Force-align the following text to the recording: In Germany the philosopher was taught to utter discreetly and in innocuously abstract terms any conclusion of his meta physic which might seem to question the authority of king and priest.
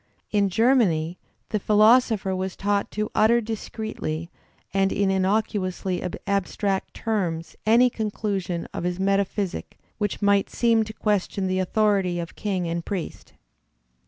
In 0.31 0.49
Germany 0.49 1.19
the 1.49 1.59
philosopher 1.59 2.35
was 2.35 2.55
taught 2.55 2.89
to 2.89 3.11
utter 3.13 3.39
discreetly 3.39 4.31
and 4.73 4.91
in 4.91 5.11
innocuously 5.11 6.01
abstract 6.25 6.95
terms 6.95 7.55
any 7.67 7.87
conclusion 7.91 8.67
of 8.73 8.83
his 8.83 8.99
meta 8.99 9.25
physic 9.25 9.77
which 9.99 10.19
might 10.19 10.49
seem 10.49 10.83
to 10.85 10.93
question 10.93 11.45
the 11.45 11.59
authority 11.59 12.19
of 12.19 12.33
king 12.35 12.67
and 12.67 12.83
priest. 12.83 13.33